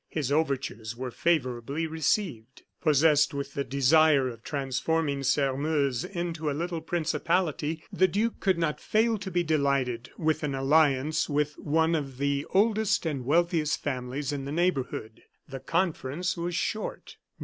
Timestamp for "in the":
14.31-14.51